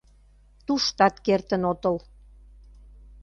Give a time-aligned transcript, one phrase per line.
[0.65, 1.97] Туштат кертын отыл...